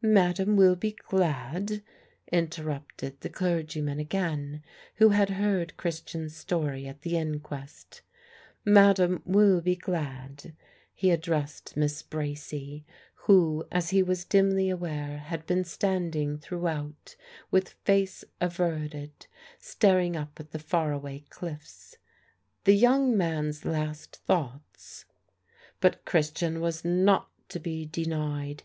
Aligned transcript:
"Madame 0.00 0.56
will 0.56 0.74
be 0.74 0.92
glad," 0.92 1.82
interrupted 2.32 3.20
the 3.20 3.28
clergyman 3.28 4.00
again, 4.00 4.62
who 4.94 5.10
had 5.10 5.28
heard 5.28 5.76
Christian's 5.76 6.34
story 6.34 6.86
at 6.88 7.02
the 7.02 7.18
inquest, 7.18 8.00
"Madame 8.64 9.20
will 9.26 9.60
be 9.60 9.76
glad" 9.76 10.54
he 10.94 11.10
addressed 11.10 11.76
Miss 11.76 12.02
Bracy, 12.02 12.86
who, 13.26 13.66
as 13.70 13.90
he 13.90 14.02
was 14.02 14.24
dimly 14.24 14.70
aware, 14.70 15.18
had 15.18 15.44
been 15.44 15.62
standing 15.62 16.38
throughout 16.38 17.14
with 17.50 17.74
face 17.84 18.24
averted, 18.40 19.26
staring 19.58 20.16
up 20.16 20.40
at 20.40 20.52
the 20.52 20.58
far 20.58 20.90
away 20.90 21.26
cliffs. 21.28 21.98
"The 22.64 22.72
young 22.74 23.14
man's 23.14 23.66
last 23.66 24.16
thoughts" 24.24 25.04
But 25.82 26.06
Christian 26.06 26.62
was 26.62 26.82
not 26.82 27.28
to 27.50 27.60
be 27.60 27.84
denied. 27.84 28.62